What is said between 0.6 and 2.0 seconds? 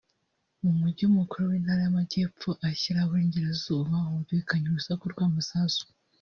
mu mujyi mukuru w’intara